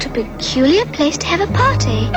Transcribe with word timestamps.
What 0.00 0.16
a 0.16 0.24
peculiar 0.24 0.86
place 0.86 1.18
to 1.18 1.26
have 1.26 1.42
a 1.42 1.52
party. 1.52 2.08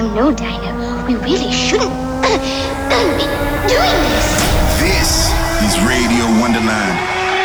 You 0.00 0.08
know, 0.14 0.32
Dino, 0.32 1.04
we 1.06 1.16
really 1.16 1.52
shouldn't 1.52 1.92
be 2.22 3.26
doing 3.68 3.98
this. 4.08 4.32
This 4.80 5.28
is 5.68 5.76
Radio 5.84 6.24
Wonderland 6.40 6.96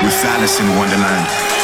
with 0.01 0.15
Alison 0.23 0.77
Wonderland. 0.77 1.58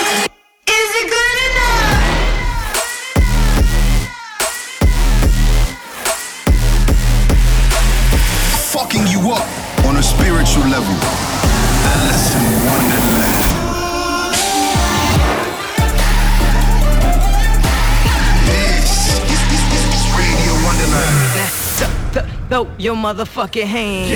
Throw 22.56 22.72
your 22.78 22.96
motherfucking 22.96 23.66
hand. 23.66 24.08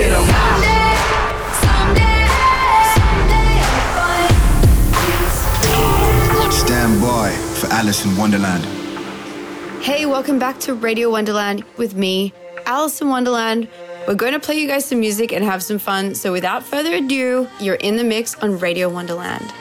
Stand 6.50 7.02
by 7.02 7.32
for 7.60 7.66
Alison 7.66 8.16
Wonderland. 8.16 8.64
Hey, 9.82 10.06
welcome 10.06 10.38
back 10.38 10.58
to 10.60 10.72
Radio 10.72 11.10
Wonderland 11.10 11.64
with 11.76 11.94
me, 11.94 12.32
Alison 12.64 13.10
Wonderland. 13.10 13.68
We're 14.08 14.14
going 14.14 14.32
to 14.32 14.40
play 14.40 14.58
you 14.58 14.66
guys 14.66 14.86
some 14.86 15.00
music 15.00 15.34
and 15.34 15.44
have 15.44 15.62
some 15.62 15.78
fun. 15.78 16.14
So, 16.14 16.32
without 16.32 16.62
further 16.62 16.94
ado, 16.94 17.46
you're 17.60 17.74
in 17.74 17.98
the 17.98 18.04
mix 18.04 18.36
on 18.36 18.58
Radio 18.58 18.88
Wonderland. 18.88 19.52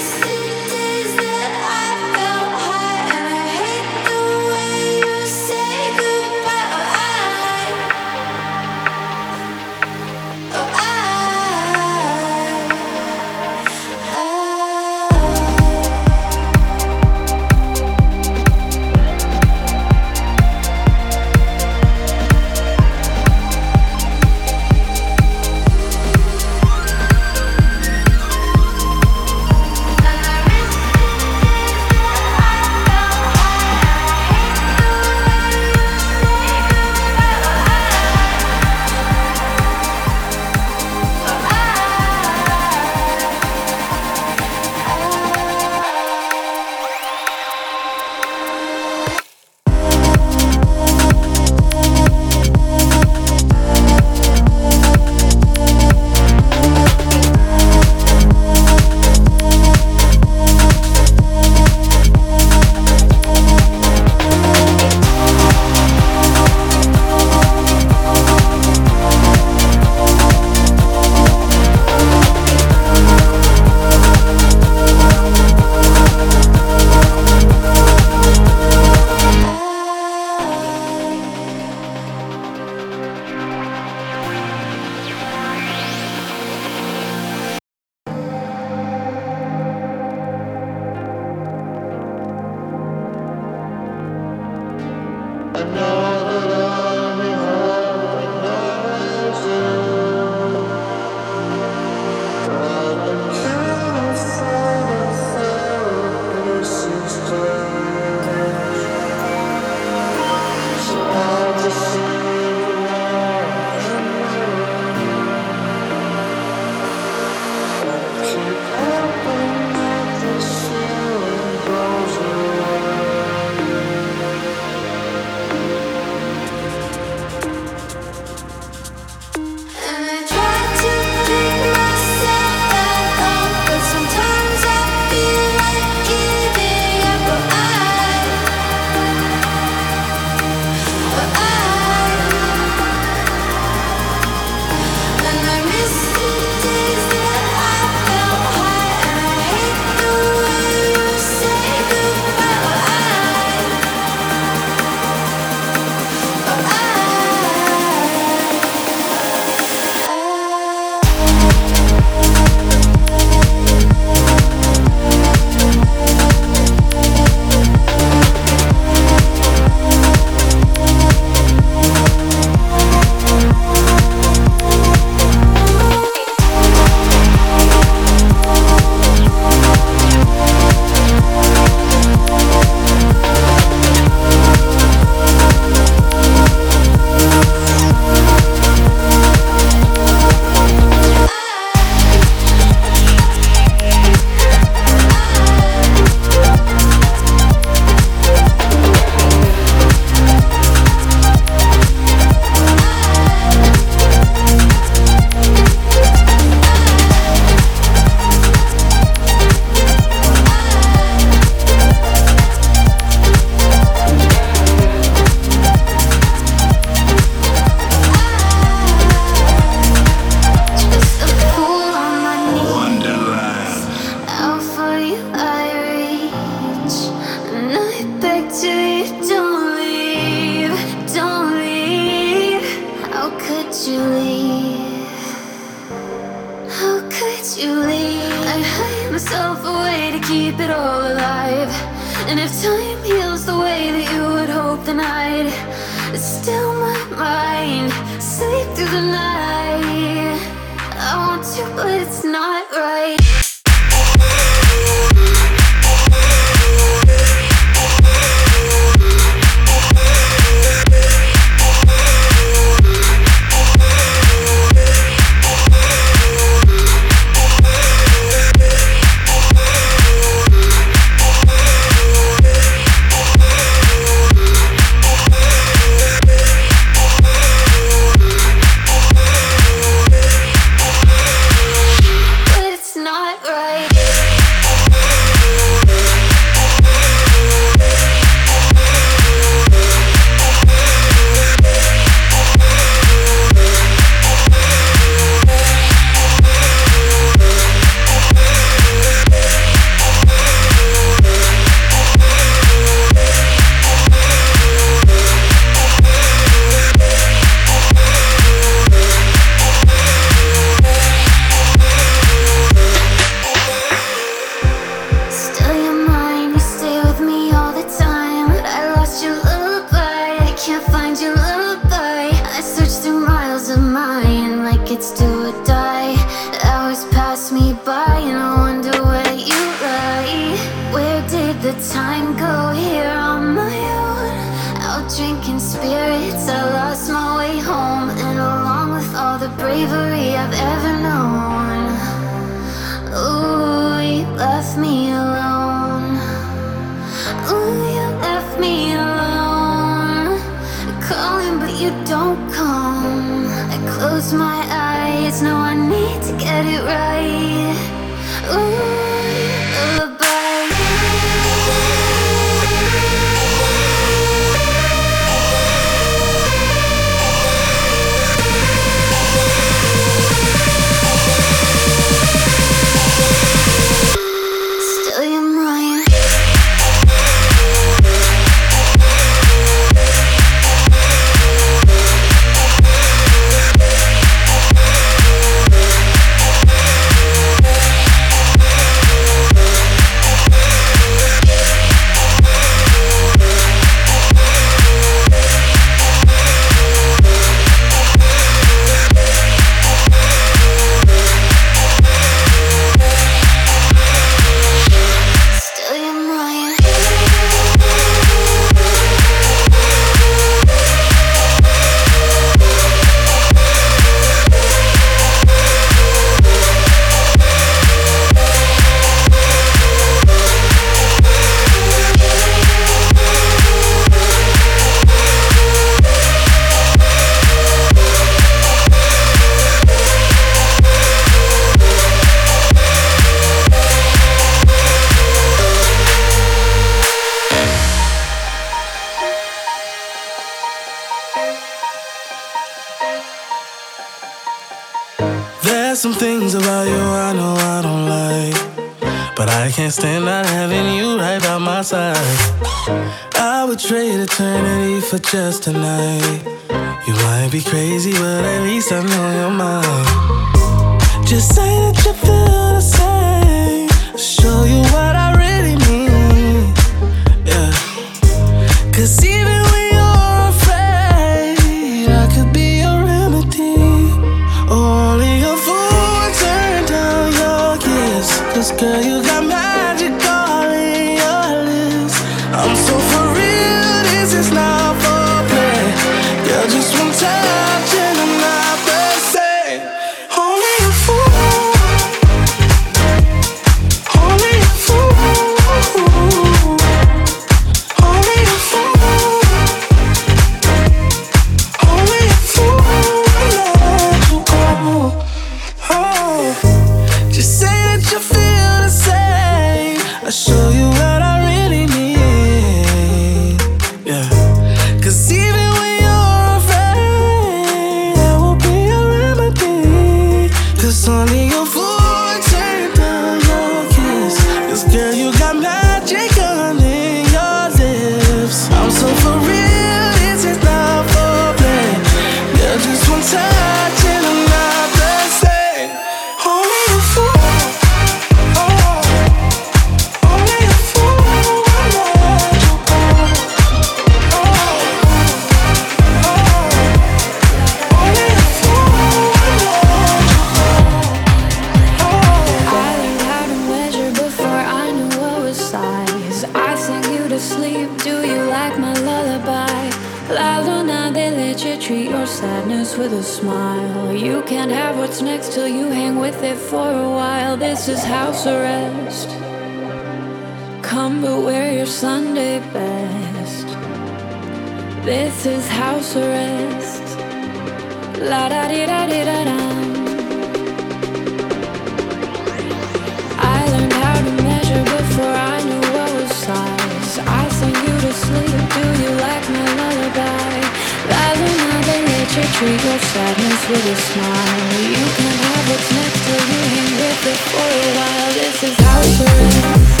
you 592.35 592.43
treat 592.43 592.81
your 592.85 592.99
sadness 592.99 593.67
with 593.67 593.91
a 593.91 593.95
smile. 593.95 594.79
You 594.79 595.05
can 595.17 595.35
have 595.43 595.69
what's 595.69 595.91
next 595.91 596.21
to 596.25 596.31
you, 596.31 596.61
hang 596.71 596.93
with 596.95 597.27
it 597.27 597.39
for 597.51 597.67
a 597.67 597.91
while. 597.97 598.31
This 598.33 598.63
is 598.63 598.77
house 598.79 599.21
arrest. 599.21 600.00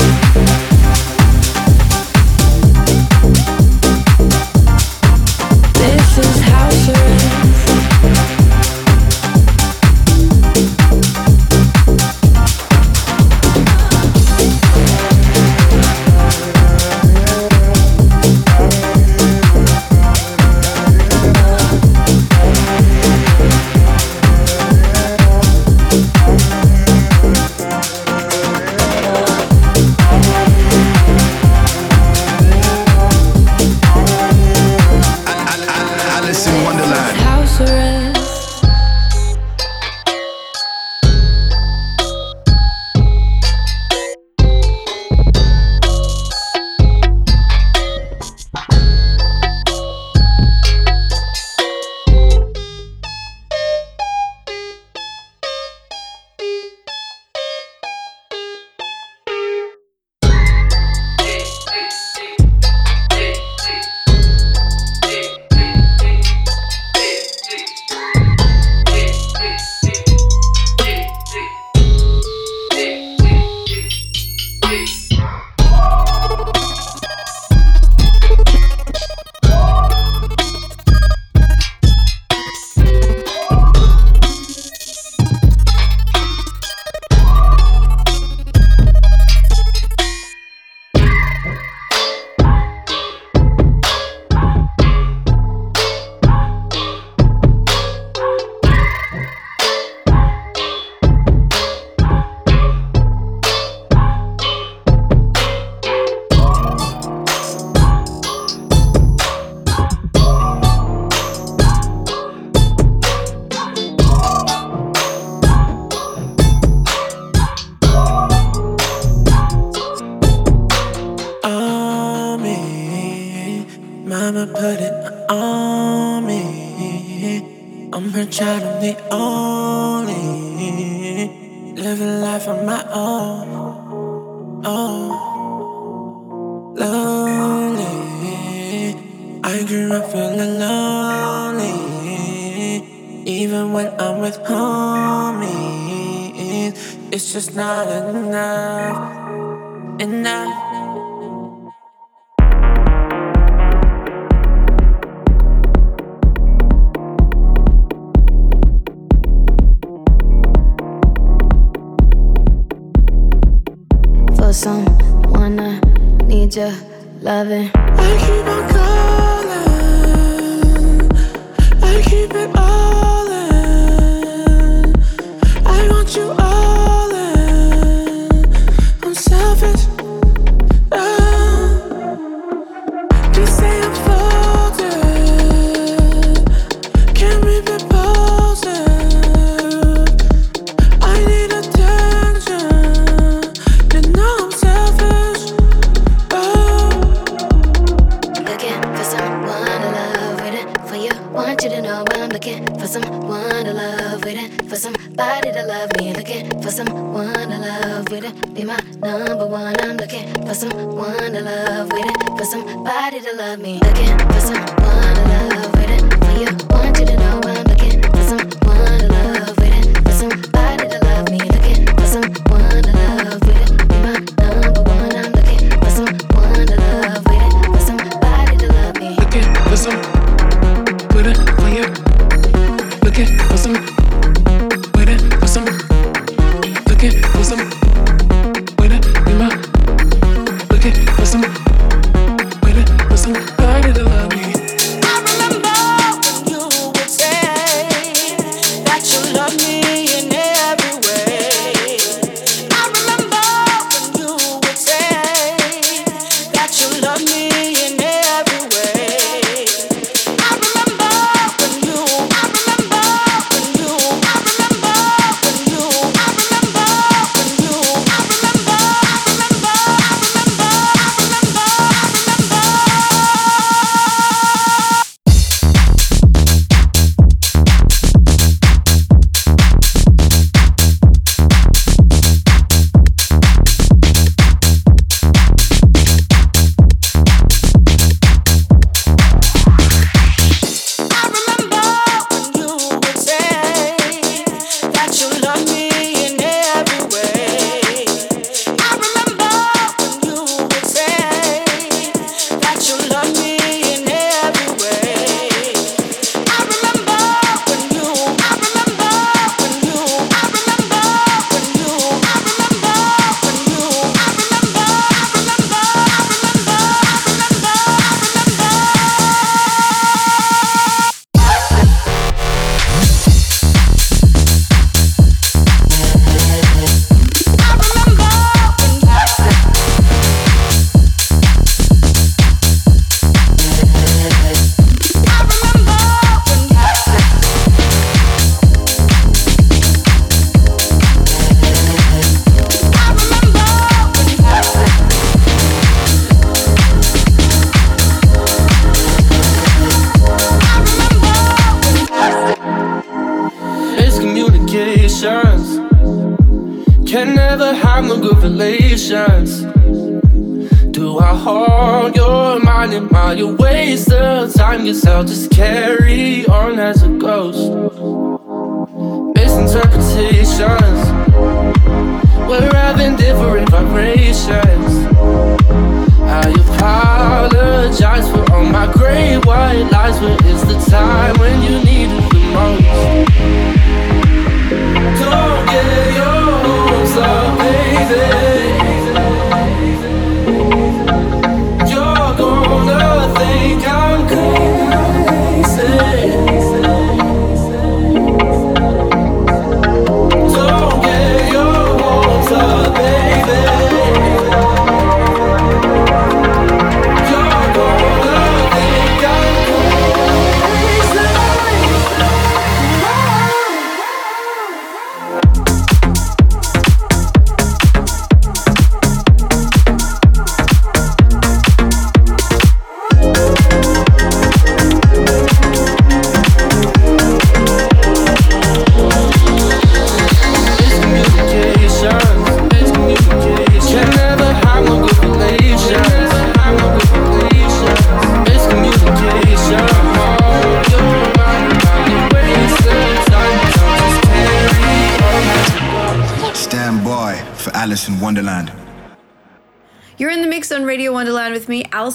someone 202.91 203.63
to 203.63 203.73
love 203.73 204.23
waiting. 204.25 204.51
For 204.67 204.75
somebody 204.75 205.51
to 205.53 205.63
love 205.65 205.89
me. 205.97 206.13
Looking 206.13 206.61
for 206.61 206.69
someone 206.69 207.49
to 207.49 207.57
love 207.57 208.11
waiting 208.11 208.35
it. 208.35 208.53
Be 208.53 208.63
my 208.65 208.77
number 208.99 209.47
one. 209.47 209.79
I'm 209.79 209.95
looking 209.95 210.27
for 210.45 210.53
someone 210.53 211.31
to 211.31 211.41
love 211.41 211.89
waiting. 211.89 212.37
For 212.37 212.43
somebody 212.43 213.21
to 213.21 213.35
love 213.37 213.59
me. 213.59 213.79
Looking 213.79 214.17
for 214.27 214.41
someone 214.41 215.15
to 215.15 215.25
love 215.31 215.73
waiting. 215.75 216.09
For 216.19 216.31
you, 216.41 216.67
want 216.69 216.99
you 216.99 217.05
to 217.05 217.15
know 217.15 217.39
I'm 217.45 217.63
looking 217.63 218.01
for 218.01 218.23
someone. 218.23 218.60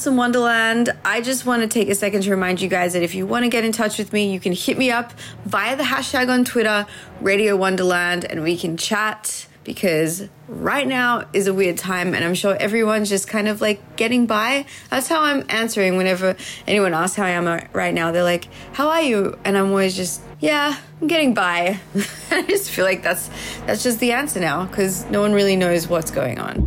Alison 0.07 0.19
Wonderland. 0.19 0.91
I 1.05 1.21
just 1.21 1.45
want 1.47 1.63
to 1.63 1.69
take 1.69 1.89
a 1.89 1.95
second 1.97 2.23
to 2.23 2.31
remind 2.31 2.61
you 2.61 2.69
guys 2.69 2.93
that 2.93 3.03
if 3.03 3.13
you 3.13 3.27
want 3.27 3.43
to 3.43 3.49
get 3.49 3.65
in 3.65 3.73
touch 3.73 3.99
with 3.99 4.13
me, 4.13 4.33
you 4.33 4.39
can 4.39 4.53
hit 4.53 4.79
me 4.79 4.89
up 4.89 5.13
via 5.45 5.75
the 5.75 5.83
hashtag 5.83 6.29
on 6.29 6.45
Twitter, 6.45 6.87
Radio 7.21 7.57
Wonderland, 7.57 8.25
and 8.25 8.45
we 8.45 8.57
can 8.57 8.77
chat 8.77 9.49
because 9.65 10.29
right 10.47 10.87
now 10.87 11.27
is 11.33 11.49
a 11.49 11.55
weird 11.55 11.77
time 11.77 12.15
and 12.15 12.25
I'm 12.25 12.37
sure 12.37 12.55
everyone's 12.55 13.09
just 13.09 13.27
kind 13.27 13.49
of 13.49 13.61
like 13.61 13.97
getting 13.97 14.27
by. 14.27 14.67
That's 14.91 15.09
how 15.09 15.23
I'm 15.23 15.45
answering 15.49 15.97
whenever 15.97 16.37
anyone 16.69 16.95
asks 16.95 17.17
how 17.17 17.25
I 17.25 17.31
am 17.31 17.69
right 17.73 17.93
now. 17.93 18.13
They're 18.13 18.23
like, 18.23 18.47
How 18.75 18.91
are 18.91 19.03
you? 19.03 19.37
And 19.45 19.59
I'm 19.59 19.71
always 19.71 19.97
just, 19.97 20.23
Yeah, 20.39 20.79
I'm 21.01 21.09
getting 21.09 21.35
by. 21.35 21.81
I 22.31 22.43
just 22.43 22.71
feel 22.71 22.85
like 22.85 23.03
that's 23.03 23.29
that's 23.67 23.83
just 23.83 23.99
the 23.99 24.13
answer 24.13 24.39
now 24.39 24.67
because 24.67 25.05
no 25.11 25.21
one 25.21 25.33
really 25.33 25.57
knows 25.57 25.89
what's 25.89 26.13
going 26.13 26.39
on. 26.39 26.65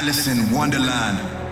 Alison 0.00 0.50
Wonderland. 0.50 1.47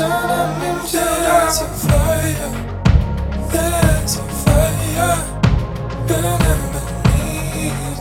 There's 0.00 1.60
a 1.60 1.68
fire. 1.68 2.50
Lights 3.52 4.16
of 4.18 4.30
fire. 4.44 5.16
Burning 6.08 6.72
beneath. 6.72 7.99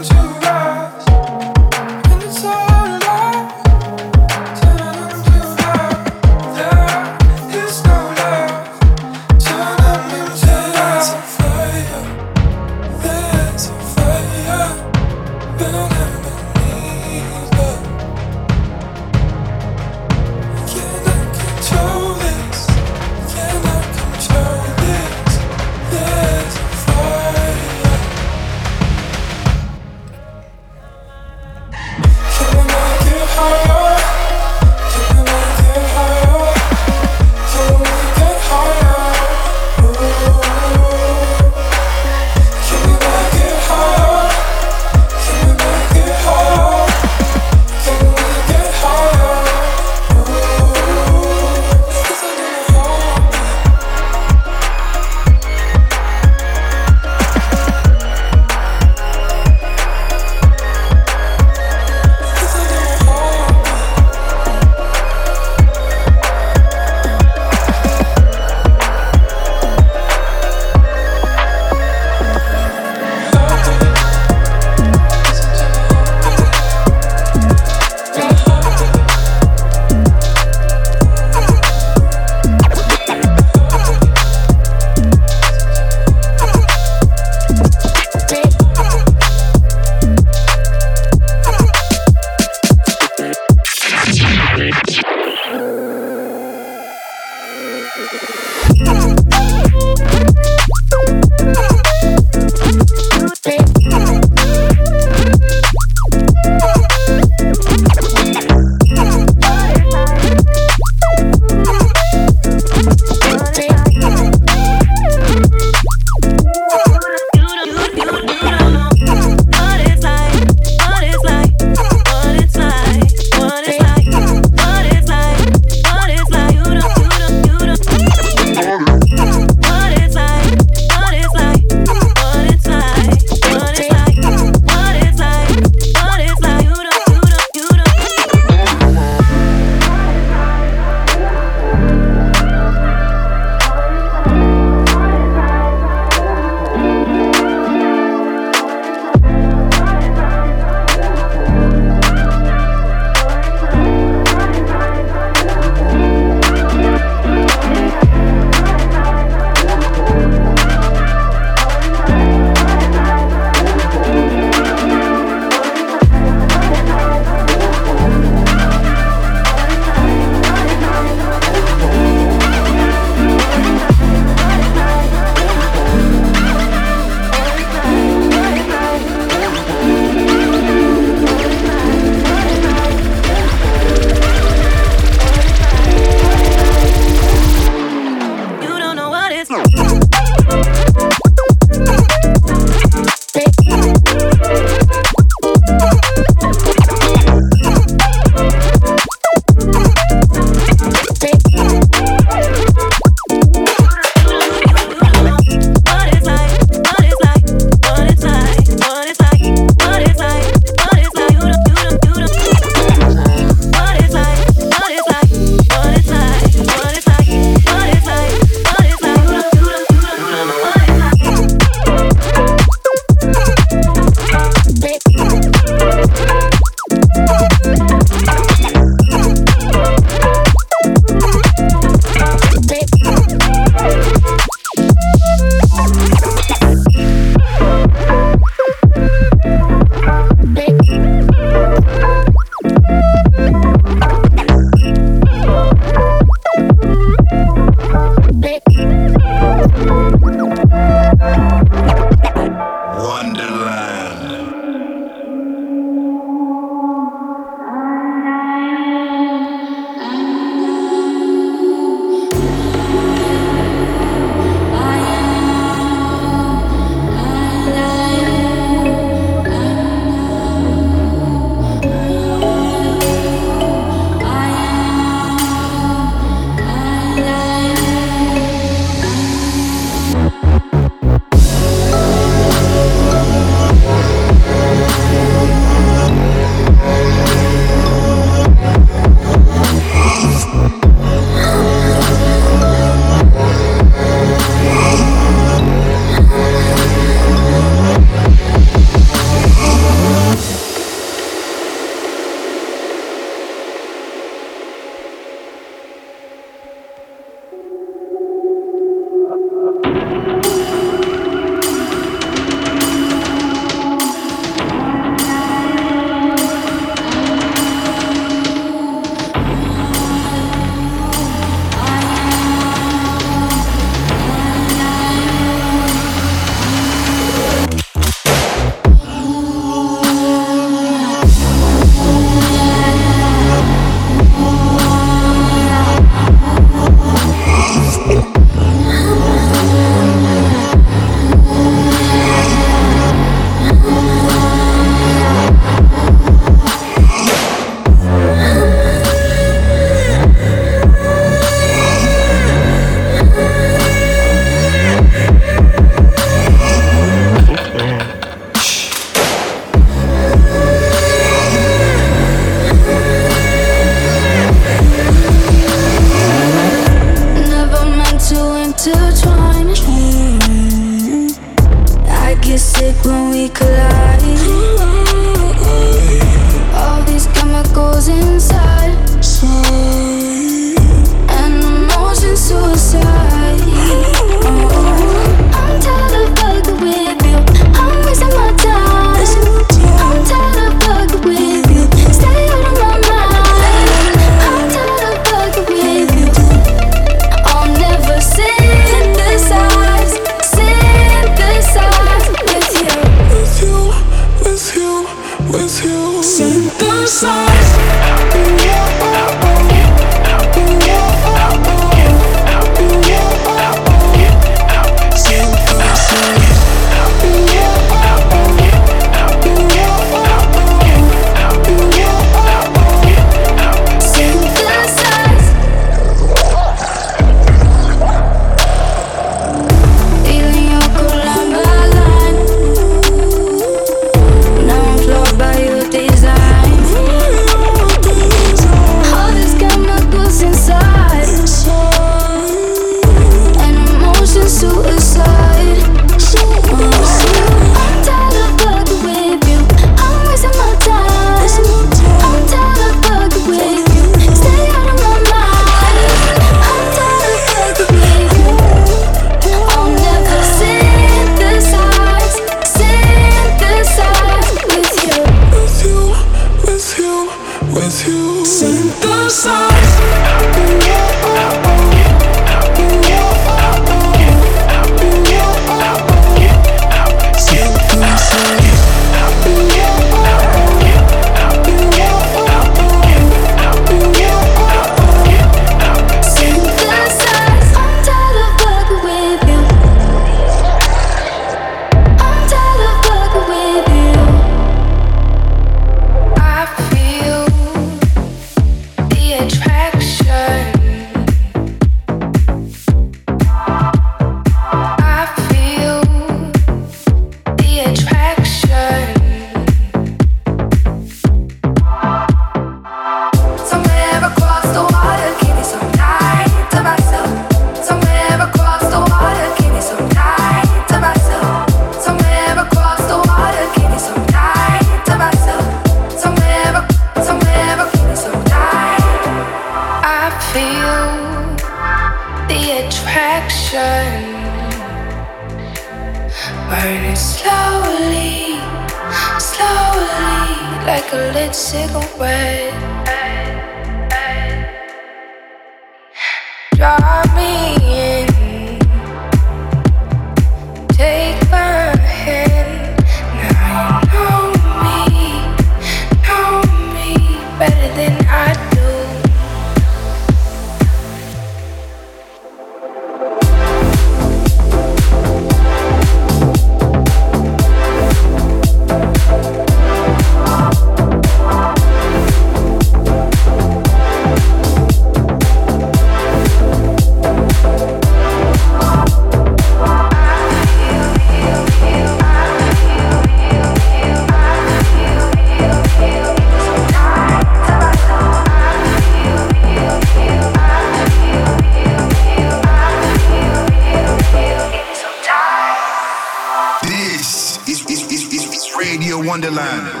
Somewhere 599.33 600.00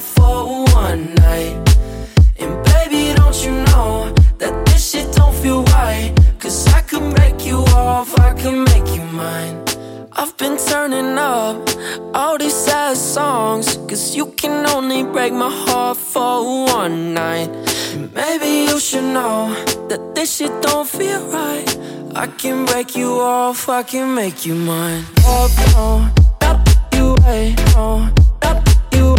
for 0.00 0.64
one 0.74 1.14
night. 1.14 1.56
And 2.38 2.64
baby, 2.64 3.14
don't 3.14 3.44
you 3.44 3.52
know 3.70 4.12
that 4.38 4.66
this 4.66 4.90
shit 4.90 5.12
don't 5.14 5.34
feel 5.34 5.62
I 6.82 6.82
could 6.92 7.14
make 7.16 7.46
you 7.46 7.58
off, 7.74 8.18
I 8.20 8.34
could 8.34 8.58
make 8.68 8.94
you 8.94 9.02
mine. 9.04 9.56
I've 10.12 10.36
been 10.36 10.58
turning 10.58 11.16
up 11.16 11.56
all 12.14 12.36
these 12.36 12.54
sad 12.54 12.96
songs. 12.96 13.78
Cause 13.88 14.14
you 14.14 14.26
can 14.36 14.66
only 14.66 15.02
break 15.02 15.32
my 15.32 15.50
heart 15.50 15.96
for 15.96 16.66
one 16.66 17.14
night. 17.14 17.48
And 17.94 18.12
maybe 18.12 18.70
you 18.70 18.78
should 18.78 19.04
know 19.04 19.54
that 19.88 20.14
this 20.14 20.36
shit 20.36 20.52
don't 20.60 20.86
feel 20.86 21.22
right. 21.28 21.68
I 22.14 22.26
can 22.26 22.66
break 22.66 22.94
you 22.94 23.10
off, 23.20 23.68
I 23.70 23.82
can 23.82 24.14
make 24.14 24.44
you 24.44 24.54
mine. 24.54 25.04
Love, 25.24 25.56
no, 25.72 26.10
not 26.42 26.68
you, 26.94 27.16
wait, 27.24 27.56
no 27.74 28.12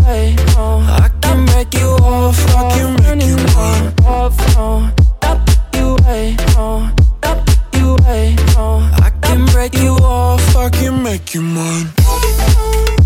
away. 0.04 0.36
No, 0.56 0.80
I 0.82 1.10
can 1.22 1.46
make 1.46 1.74
you 1.74 1.90
off. 2.02 2.38
I 2.56 2.70
can 2.76 2.94
make 3.04 3.26
you 3.26 3.38
off. 3.58 4.38
No, 4.56 4.92
that 5.22 5.70
you 5.76 5.96
way. 6.06 6.36
No, 6.56 6.90
that 7.22 7.58
you 7.76 7.96
way. 8.06 8.36
No, 8.56 8.80
I 9.02 9.12
can 9.22 9.46
break 9.46 9.76
you 9.76 9.96
off. 9.96 10.56
I 10.56 10.70
can 10.70 11.04
make 11.04 11.34
you 11.34 11.42
mine. 11.42 13.03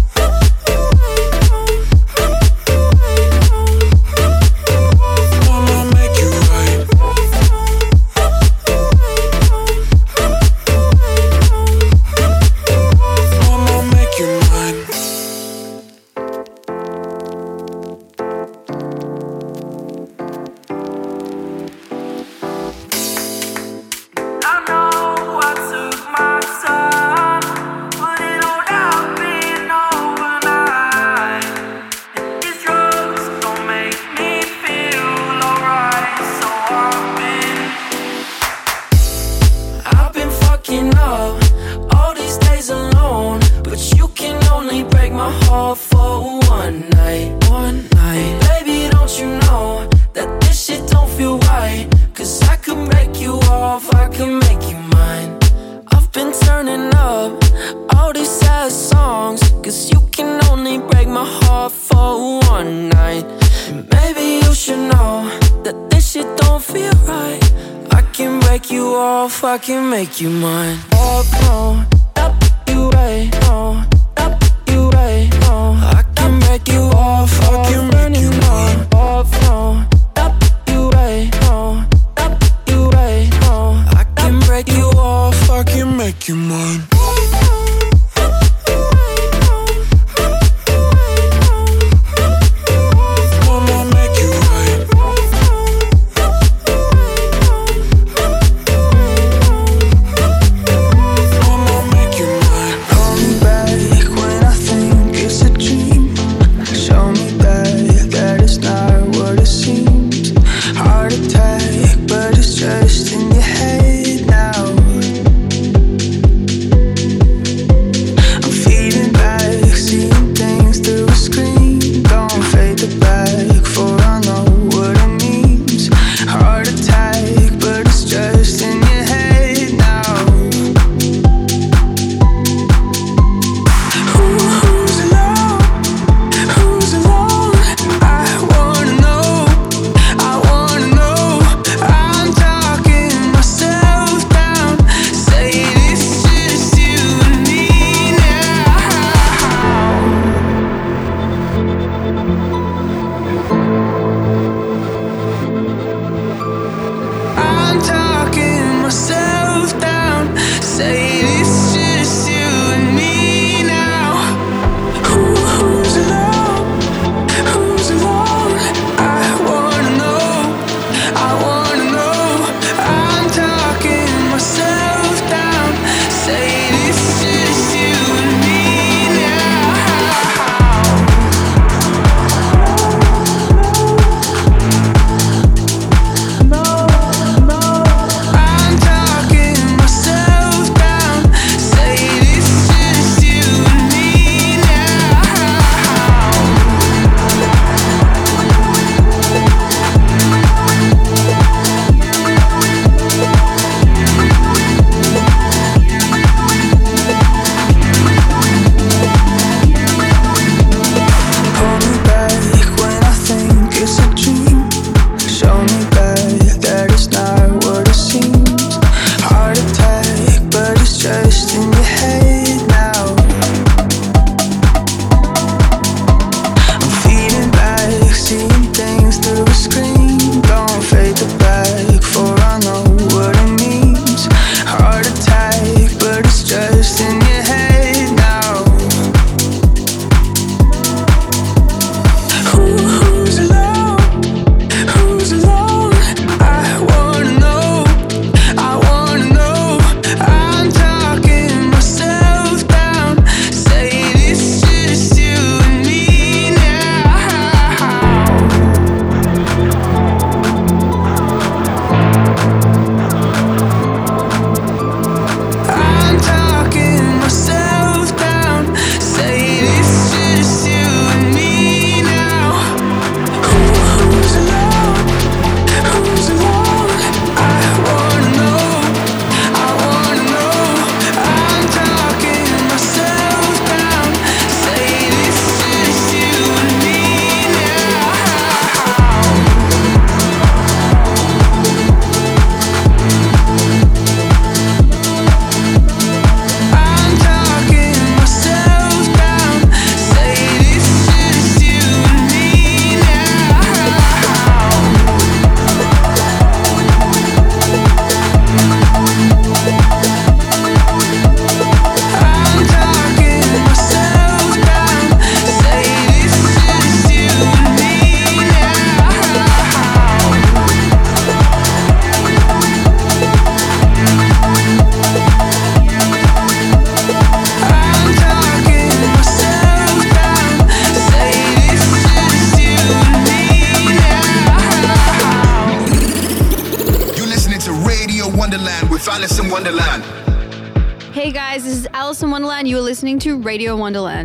don't 66.58 66.76
feel 66.76 67.06
right. 67.06 67.44
I 67.92 68.02
can 68.14 68.40
break 68.40 68.72
you 68.72 68.96
off, 68.96 69.44
I 69.44 69.58
can 69.58 69.90
make 69.90 70.20
you 70.20 70.30
mine. 70.30 70.80
Up, 70.94 71.26
no, 71.44 71.86
up, 72.16 72.36
you 72.70 72.90
right, 72.90 73.30
no 73.42 73.84
Up, 74.18 74.44
you 74.70 74.90
right, 74.90 75.30
no. 75.42 75.76
I 75.98 76.04
can 76.16 76.40
break 76.40 76.68
you 76.68 76.82
off, 76.96 77.32
I 77.42 77.70
can 77.70 77.88
make 77.90 78.20
you 78.20 78.32
mine. 78.32 78.88
Up, 78.94 79.28
no. 79.44 79.97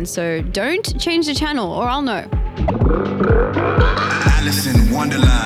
so 0.05 0.41
don't 0.41 0.99
change 0.99 1.27
the 1.27 1.33
channel 1.33 1.71
or 1.71 1.83
I'll 1.83 2.01
know. 2.01 2.27
Alison 4.37 4.91
Wonderland. 4.91 5.42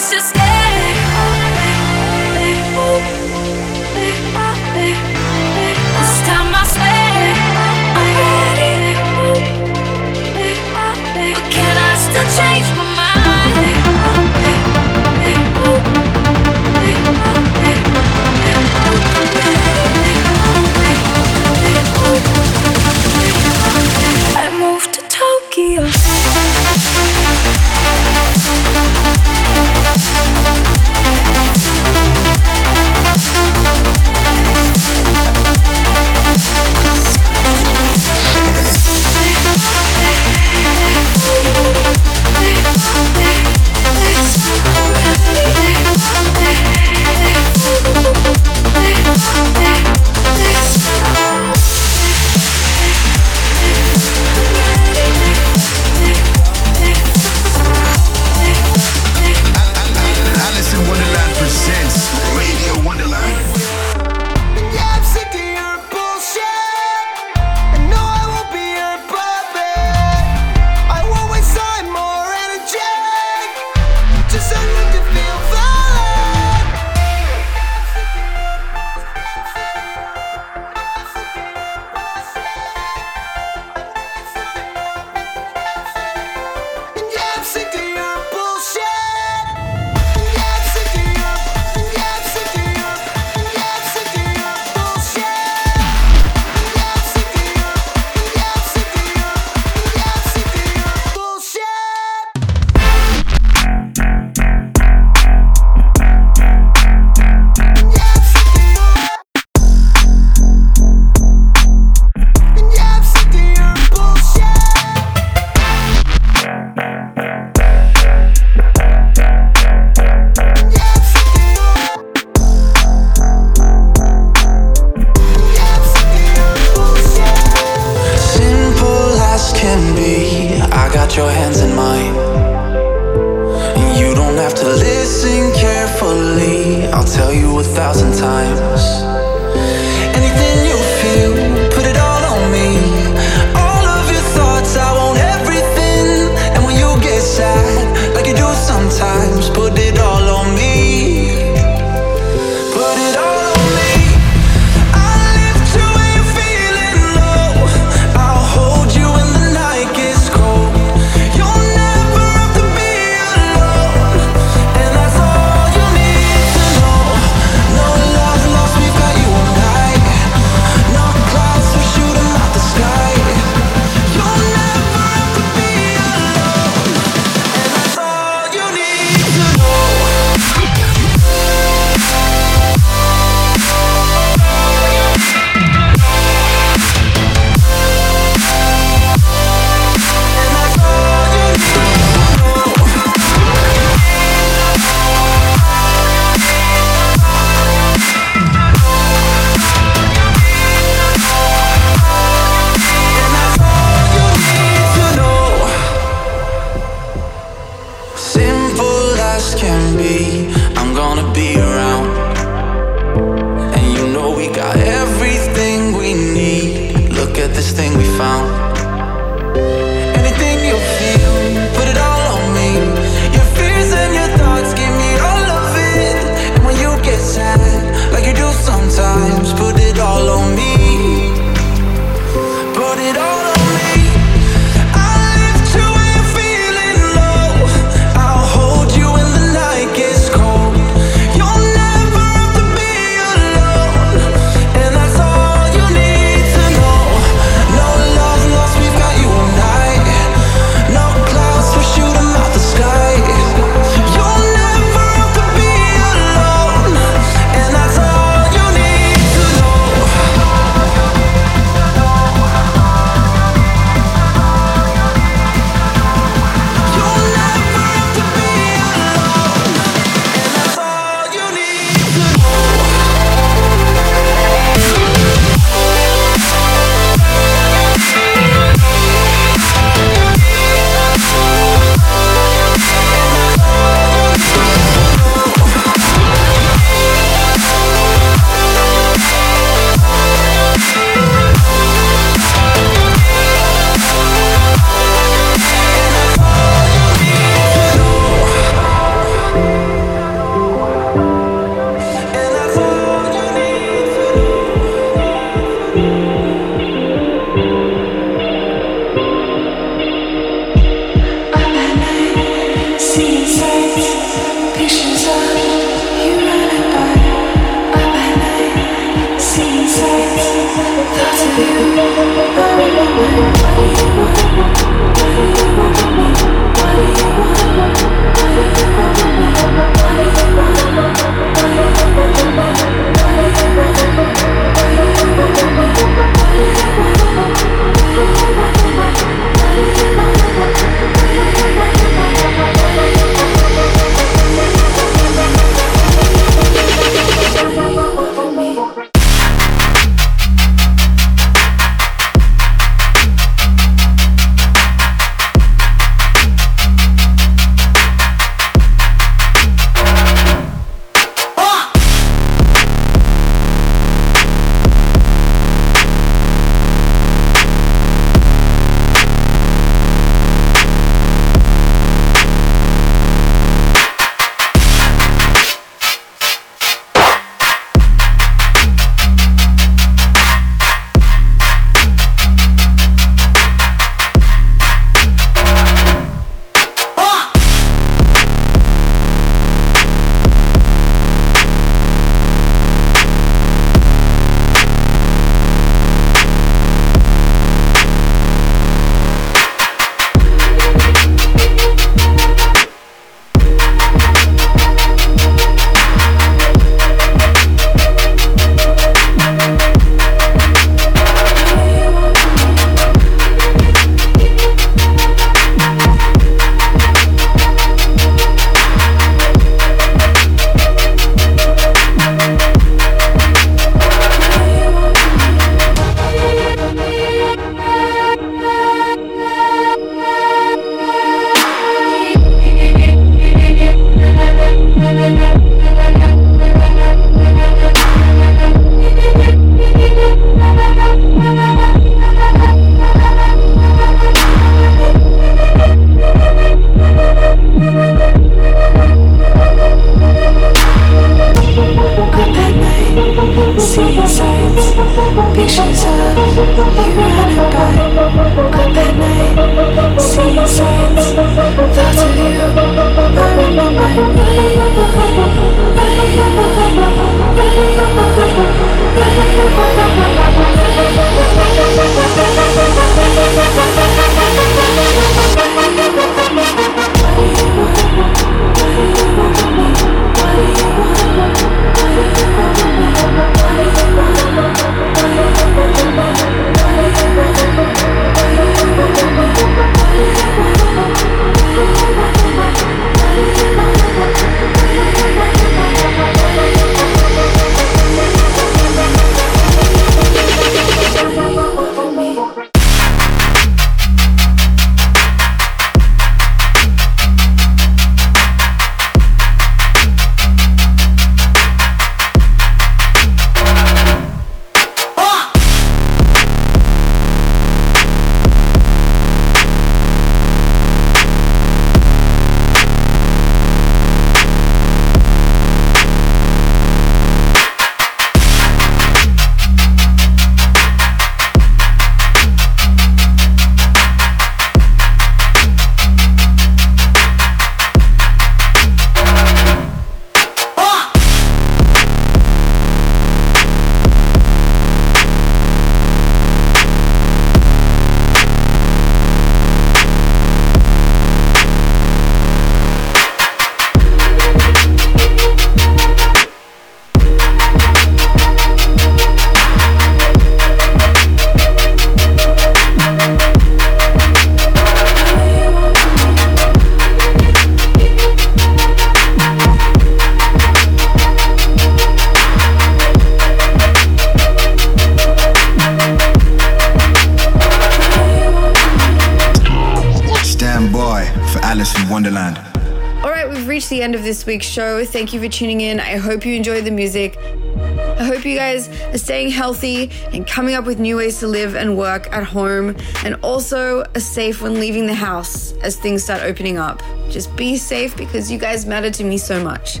Week's 584.50 584.66
show. 584.66 585.04
Thank 585.04 585.32
you 585.32 585.40
for 585.40 585.48
tuning 585.48 585.80
in. 585.80 586.00
I 586.00 586.16
hope 586.16 586.44
you 586.44 586.56
enjoyed 586.56 586.84
the 586.84 586.90
music. 586.90 587.36
I 587.38 588.24
hope 588.24 588.44
you 588.44 588.56
guys 588.56 588.88
are 589.14 589.18
staying 589.18 589.50
healthy 589.50 590.10
and 590.32 590.44
coming 590.44 590.74
up 590.74 590.86
with 590.86 590.98
new 590.98 591.18
ways 591.18 591.38
to 591.38 591.46
live 591.46 591.76
and 591.76 591.96
work 591.96 592.26
at 592.32 592.42
home, 592.42 592.96
and 593.24 593.36
also 593.44 594.02
are 594.02 594.20
safe 594.20 594.60
when 594.60 594.74
leaving 594.80 595.06
the 595.06 595.14
house 595.14 595.70
as 595.82 595.96
things 595.96 596.24
start 596.24 596.42
opening 596.42 596.78
up. 596.78 597.00
Just 597.30 597.54
be 597.54 597.76
safe 597.76 598.16
because 598.16 598.50
you 598.50 598.58
guys 598.58 598.86
matter 598.86 599.08
to 599.10 599.22
me 599.22 599.38
so 599.38 599.62
much. 599.62 600.00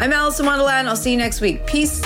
I'm 0.00 0.12
Alison 0.12 0.46
Wonderland. 0.46 0.88
I'll 0.88 0.96
see 0.96 1.12
you 1.12 1.16
next 1.16 1.40
week. 1.40 1.64
Peace. 1.64 1.97